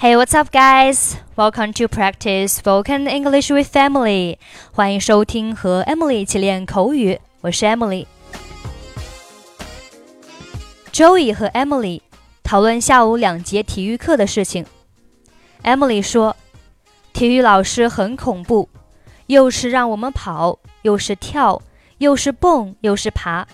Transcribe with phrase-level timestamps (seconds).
[0.00, 1.16] Hey, what's up, guys?
[1.34, 4.38] Welcome to practice spoken English with Emily.
[4.70, 7.18] 欢迎收听和 Emily 一起练口语。
[7.40, 8.06] 我是 Emily。
[10.92, 12.00] Joey 和 Emily
[12.44, 14.64] 讨论下午两节体育课的事情。
[15.64, 16.36] Emily 说，
[17.12, 18.68] 体育老师很恐怖，
[19.26, 21.60] 又是让我们跑，又是跳，
[21.98, 23.48] 又是蹦，又是爬。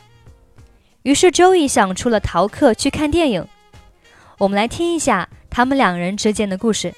[1.04, 3.48] 于是 Joey 想出了逃课去看电影。
[4.36, 5.26] 我们来听一下。
[5.53, 6.93] 他们两人之间的故事。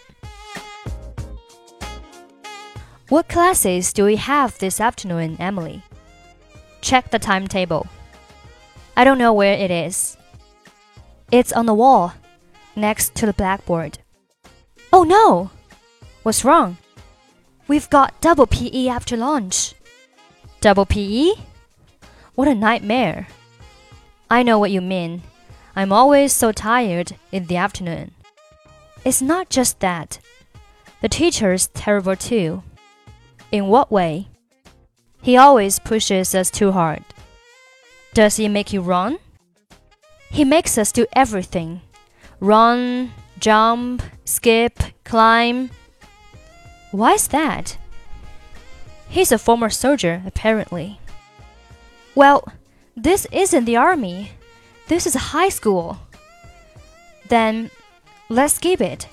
[3.10, 5.82] What classes do we have this afternoon, Emily?
[6.82, 7.88] Check the timetable.
[8.96, 10.16] I don't know where it is.
[11.32, 12.14] It's on the wall,
[12.76, 14.00] next to the blackboard.
[14.94, 15.50] Oh no!
[16.24, 16.78] What's wrong?
[17.68, 19.74] We've got double PE after lunch.
[20.60, 21.34] Double PE?
[22.36, 23.28] What a nightmare.
[24.30, 25.22] I know what you mean.
[25.76, 28.12] I'm always so tired in the afternoon.
[29.07, 30.19] It's not just that.
[31.01, 32.65] The teacher's terrible too.
[33.53, 34.27] In what way?
[35.23, 37.05] He always pushes us too hard.
[38.15, 39.21] Does he make you run?
[40.29, 41.83] He makes us do everything
[42.41, 45.71] run, jump, skip, climb.
[46.91, 47.79] Why's that?
[49.09, 50.99] He's a former soldier, apparently.
[52.17, 52.43] Well,
[52.97, 54.33] this isn't the army.
[54.89, 55.97] This is high school.
[57.29, 57.71] Then
[58.29, 59.07] Let's skip it.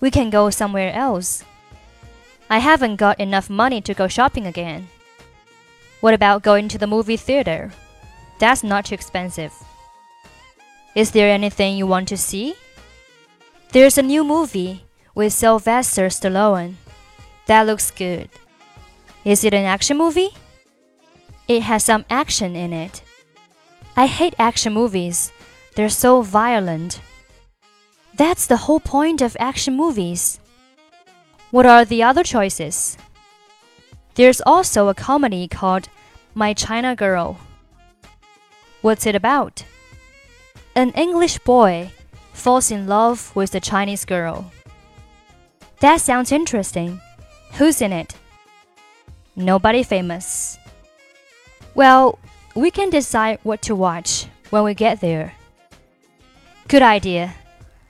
[0.00, 1.44] We can go somewhere else.
[2.48, 4.88] I haven't got enough money to go shopping again.
[6.00, 7.72] What about going to the movie theater?
[8.38, 9.52] That's not too expensive.
[10.94, 12.54] Is there anything you want to see?
[13.72, 16.74] There's a new movie with Sylvester Stallone.
[17.46, 18.30] That looks good.
[19.24, 20.30] Is it an action movie?
[21.48, 23.02] It has some action in it.
[23.96, 25.32] I hate action movies.
[25.74, 27.00] They're so violent.
[28.18, 30.40] That's the whole point of action movies.
[31.52, 32.98] What are the other choices?
[34.16, 35.88] There's also a comedy called
[36.34, 37.38] My China Girl.
[38.82, 39.64] What's it about?
[40.74, 41.92] An English boy
[42.32, 44.50] falls in love with a Chinese girl.
[45.78, 47.00] That sounds interesting.
[47.52, 48.16] Who's in it?
[49.36, 50.58] Nobody famous.
[51.76, 52.18] Well,
[52.56, 55.34] we can decide what to watch when we get there.
[56.66, 57.32] Good idea.